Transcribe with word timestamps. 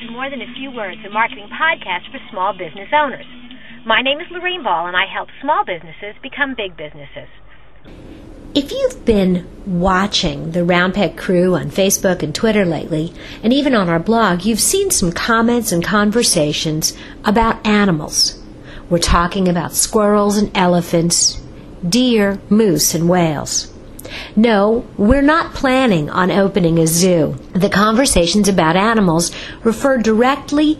to 0.00 0.10
More 0.10 0.30
Than 0.30 0.40
a 0.40 0.54
Few 0.54 0.70
Words, 0.70 1.00
a 1.06 1.10
marketing 1.10 1.48
podcast 1.48 2.10
for 2.10 2.18
small 2.30 2.54
business 2.54 2.88
owners. 2.92 3.26
My 3.84 4.00
name 4.00 4.18
is 4.18 4.26
Lorraine 4.30 4.62
Ball, 4.62 4.86
and 4.86 4.96
I 4.96 5.04
help 5.12 5.28
small 5.42 5.62
businesses 5.64 6.14
become 6.22 6.54
big 6.54 6.74
businesses. 6.74 7.28
If 8.54 8.72
you've 8.72 9.04
been 9.04 9.46
watching 9.66 10.52
the 10.52 10.64
Round 10.64 10.94
Peg 10.94 11.18
crew 11.18 11.54
on 11.54 11.70
Facebook 11.70 12.22
and 12.22 12.34
Twitter 12.34 12.64
lately, 12.64 13.12
and 13.42 13.52
even 13.52 13.74
on 13.74 13.90
our 13.90 13.98
blog, 13.98 14.44
you've 14.44 14.60
seen 14.60 14.90
some 14.90 15.12
comments 15.12 15.70
and 15.70 15.84
conversations 15.84 16.96
about 17.24 17.66
animals. 17.66 18.42
We're 18.88 18.98
talking 18.98 19.48
about 19.48 19.74
squirrels 19.74 20.38
and 20.38 20.50
elephants, 20.56 21.42
deer, 21.86 22.40
moose, 22.48 22.94
and 22.94 23.06
whales. 23.06 23.70
No, 24.36 24.86
we're 24.96 25.22
not 25.22 25.54
planning 25.54 26.10
on 26.10 26.30
opening 26.30 26.78
a 26.78 26.86
zoo. 26.86 27.36
The 27.52 27.68
conversations 27.68 28.48
about 28.48 28.76
animals 28.76 29.30
refer 29.62 29.98
directly 29.98 30.78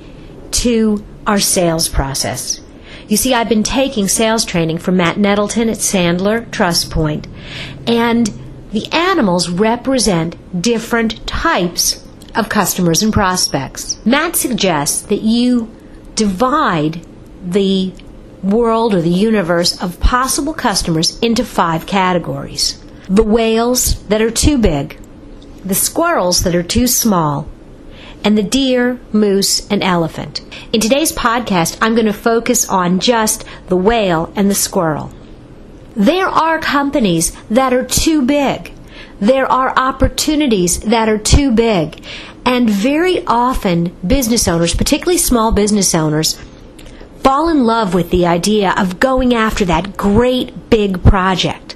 to 0.52 1.05
our 1.27 1.41
sales 1.41 1.88
process. 1.88 2.61
You 3.09 3.16
see, 3.16 3.35
I've 3.35 3.48
been 3.48 3.62
taking 3.62 4.09
sales 4.09 4.45
training 4.45 4.79
from 4.79 4.97
Matt 4.97 5.19
Nettleton 5.19 5.69
at 5.69 5.79
Sandler 5.79 6.51
Trust 6.51 6.91
Point, 6.91 7.27
and 7.87 8.30
the 8.71 8.87
animals 8.93 9.49
represent 9.49 10.37
different 10.62 11.27
types 11.27 12.07
of 12.37 12.49
customers 12.49 13.02
and 13.02 13.12
prospects. 13.12 13.99
Matt 14.07 14.37
suggests 14.37 15.02
that 15.02 15.23
you 15.23 15.69
divide 16.15 17.05
the 17.45 17.93
world 18.43 18.95
or 18.95 19.02
the 19.02 19.10
universe 19.10 19.80
of 19.83 20.01
possible 20.01 20.55
customers 20.55 21.19
into 21.19 21.45
five 21.45 21.87
categories 21.87 22.80
the 23.10 23.24
whales 23.24 24.00
that 24.05 24.23
are 24.23 24.30
too 24.30 24.56
big, 24.56 24.96
the 25.64 25.74
squirrels 25.74 26.45
that 26.45 26.55
are 26.55 26.62
too 26.62 26.87
small, 26.87 27.48
and 28.23 28.38
the 28.38 28.42
deer, 28.42 29.01
moose, 29.12 29.68
and 29.68 29.82
elephant. 29.82 30.40
In 30.73 30.80
today's 30.80 31.10
podcast, 31.10 31.76
I'm 31.82 31.95
going 31.95 32.07
to 32.07 32.12
focus 32.12 32.68
on 32.68 33.01
just 33.01 33.45
the 33.66 33.76
whale 33.76 34.32
and 34.37 34.48
the 34.48 34.54
squirrel. 34.54 35.12
There 35.96 36.29
are 36.29 36.60
companies 36.60 37.32
that 37.51 37.73
are 37.73 37.85
too 37.85 38.23
big. 38.23 38.73
There 39.18 39.51
are 39.51 39.76
opportunities 39.76 40.79
that 40.80 41.09
are 41.09 41.18
too 41.18 41.51
big. 41.51 42.04
And 42.45 42.70
very 42.70 43.26
often, 43.26 43.96
business 44.07 44.46
owners, 44.46 44.73
particularly 44.73 45.18
small 45.18 45.51
business 45.51 45.96
owners, 45.96 46.40
fall 47.24 47.48
in 47.48 47.65
love 47.65 47.92
with 47.92 48.10
the 48.10 48.26
idea 48.26 48.73
of 48.76 49.01
going 49.01 49.35
after 49.35 49.65
that 49.65 49.96
great 49.96 50.70
big 50.70 51.02
project. 51.02 51.74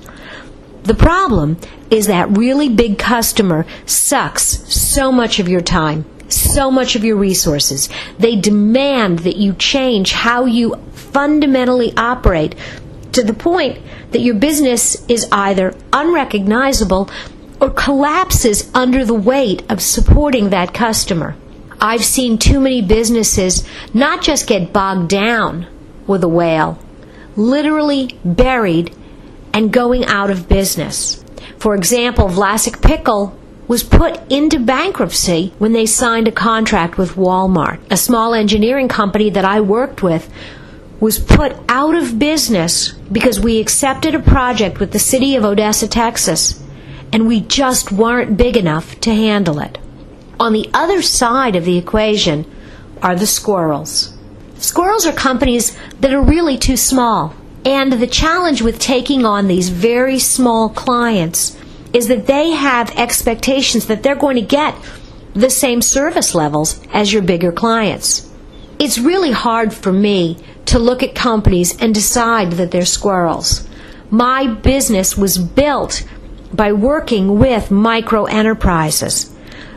The 0.84 0.94
problem 0.94 1.56
is 1.90 2.08
that 2.08 2.36
really 2.36 2.68
big 2.68 2.98
customer 2.98 3.64
sucks 3.86 4.42
so 4.72 5.10
much 5.10 5.38
of 5.38 5.48
your 5.48 5.62
time, 5.62 6.04
so 6.28 6.70
much 6.70 6.94
of 6.94 7.04
your 7.04 7.16
resources. 7.16 7.88
They 8.18 8.36
demand 8.36 9.20
that 9.20 9.36
you 9.36 9.54
change 9.54 10.12
how 10.12 10.44
you 10.44 10.76
fundamentally 10.92 11.94
operate 11.96 12.54
to 13.12 13.22
the 13.22 13.32
point 13.32 13.78
that 14.10 14.20
your 14.20 14.34
business 14.34 15.02
is 15.08 15.26
either 15.32 15.74
unrecognizable 15.90 17.08
or 17.62 17.70
collapses 17.70 18.70
under 18.74 19.06
the 19.06 19.14
weight 19.14 19.62
of 19.70 19.80
supporting 19.80 20.50
that 20.50 20.74
customer. 20.74 21.34
I've 21.80 22.04
seen 22.04 22.36
too 22.36 22.60
many 22.60 22.82
businesses 22.82 23.66
not 23.94 24.20
just 24.20 24.46
get 24.46 24.72
bogged 24.72 25.08
down 25.08 25.66
with 26.06 26.22
a 26.24 26.28
whale, 26.28 26.78
literally 27.36 28.18
buried 28.22 28.94
and 29.54 29.72
going 29.72 30.04
out 30.04 30.30
of 30.30 30.48
business. 30.48 31.24
For 31.58 31.74
example, 31.74 32.28
Vlasic 32.28 32.82
Pickle 32.82 33.38
was 33.66 33.82
put 33.82 34.30
into 34.30 34.58
bankruptcy 34.58 35.54
when 35.58 35.72
they 35.72 35.86
signed 35.86 36.28
a 36.28 36.32
contract 36.32 36.98
with 36.98 37.14
Walmart. 37.14 37.80
A 37.90 37.96
small 37.96 38.34
engineering 38.34 38.88
company 38.88 39.30
that 39.30 39.44
I 39.44 39.60
worked 39.62 40.02
with 40.02 40.30
was 41.00 41.18
put 41.18 41.56
out 41.68 41.94
of 41.94 42.18
business 42.18 42.92
because 42.92 43.40
we 43.40 43.60
accepted 43.60 44.14
a 44.14 44.20
project 44.20 44.80
with 44.80 44.92
the 44.92 44.98
city 44.98 45.36
of 45.36 45.44
Odessa, 45.44 45.88
Texas, 45.88 46.62
and 47.12 47.26
we 47.26 47.40
just 47.40 47.92
weren't 47.92 48.36
big 48.36 48.56
enough 48.56 49.00
to 49.00 49.14
handle 49.14 49.60
it. 49.60 49.78
On 50.38 50.52
the 50.52 50.68
other 50.74 51.00
side 51.00 51.56
of 51.56 51.64
the 51.64 51.78
equation 51.78 52.44
are 53.02 53.14
the 53.14 53.26
squirrels. 53.26 54.12
Squirrels 54.58 55.06
are 55.06 55.12
companies 55.12 55.76
that 56.00 56.12
are 56.12 56.22
really 56.22 56.58
too 56.58 56.76
small. 56.76 57.34
And 57.64 57.92
the 57.92 58.06
challenge 58.06 58.60
with 58.60 58.78
taking 58.78 59.24
on 59.24 59.46
these 59.46 59.70
very 59.70 60.18
small 60.18 60.68
clients 60.68 61.58
is 61.92 62.08
that 62.08 62.26
they 62.26 62.50
have 62.50 62.90
expectations 62.98 63.86
that 63.86 64.02
they're 64.02 64.14
going 64.14 64.36
to 64.36 64.42
get 64.42 64.74
the 65.32 65.50
same 65.50 65.80
service 65.80 66.34
levels 66.34 66.80
as 66.92 67.12
your 67.12 67.22
bigger 67.22 67.52
clients. 67.52 68.30
It's 68.78 68.98
really 68.98 69.32
hard 69.32 69.72
for 69.72 69.92
me 69.92 70.38
to 70.66 70.78
look 70.78 71.02
at 71.02 71.14
companies 71.14 71.80
and 71.80 71.94
decide 71.94 72.52
that 72.52 72.70
they're 72.70 72.84
squirrels. 72.84 73.68
My 74.10 74.46
business 74.46 75.16
was 75.16 75.38
built 75.38 76.06
by 76.52 76.72
working 76.72 77.38
with 77.38 77.70
micro 77.70 78.24
enterprises. 78.24 79.34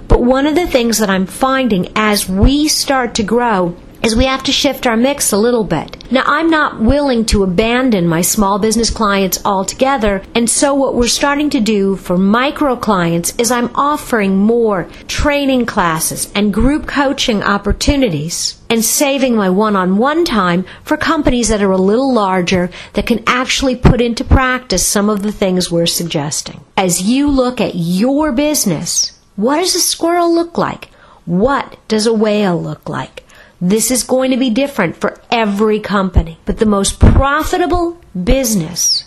But 0.08 0.22
one 0.22 0.46
of 0.46 0.56
the 0.56 0.68
things 0.68 1.00
that 1.00 1.10
I'm 1.10 1.26
finding 1.26 1.92
as 1.96 2.30
we 2.30 2.68
start 2.68 3.16
to 3.16 3.24
grow 3.24 3.76
is 4.04 4.16
we 4.16 4.26
have 4.26 4.44
to 4.44 4.52
shift 4.52 4.88
our 4.88 4.98
mix 4.98 5.32
a 5.32 5.38
little 5.38 5.64
bit. 5.64 6.12
Now, 6.12 6.24
I'm 6.26 6.50
not 6.50 6.80
willing 6.80 7.26
to 7.26 7.44
abandon 7.44 8.08
my 8.08 8.22
small 8.22 8.60
business 8.60 8.90
clients 8.90 9.44
altogether, 9.44 10.24
and 10.34 10.50
so 10.50 10.74
what 10.74 10.96
we're 10.96 11.08
starting 11.08 11.50
to 11.52 11.60
do 11.60 11.96
for 11.96 12.18
micro 12.18 12.76
clients 12.76 13.34
is 13.38 13.52
I'm 13.52 13.70
offering 13.76 14.38
more 14.38 14.88
training 15.08 15.66
classes 15.66 16.32
and 16.34 16.54
group 16.54 16.88
coaching 16.88 17.44
opportunities 17.44 18.62
and 18.70 18.84
saving 18.84 19.36
my 19.36 19.50
one 19.50 19.76
on 19.76 19.98
one 19.98 20.26
time 20.26 20.66
for 20.84 20.98
companies 20.98 21.50
that 21.50 21.62
are 21.62 21.72
a 21.72 21.78
little 21.78 22.14
larger 22.14 22.70
that 22.94 23.08
can 23.08 23.24
actually 23.28 23.76
put 23.76 24.02
into 24.02 24.24
practice 24.24 24.86
some 24.86 25.10
of 25.10 25.24
the 25.24 25.32
things 25.32 25.72
we're 25.72 25.86
suggesting. 25.86 26.62
As 26.76 27.02
you 27.02 27.30
look 27.30 27.60
at 27.60 27.76
your 27.76 28.32
business, 28.32 29.20
what 29.36 29.58
does 29.58 29.76
a 29.76 29.80
squirrel 29.80 30.34
look 30.34 30.58
like? 30.58 30.90
What 31.26 31.78
does 31.88 32.08
a 32.08 32.14
whale 32.14 32.62
look 32.62 32.88
like? 32.88 33.24
This 33.60 33.90
is 33.90 34.04
going 34.04 34.32
to 34.32 34.38
be 34.38 34.50
different 34.50 34.98
for 34.98 35.20
every 35.32 35.80
company. 35.80 36.40
But 36.46 36.58
the 36.58 36.66
most 36.66 37.00
profitable 37.00 38.00
business 38.24 39.06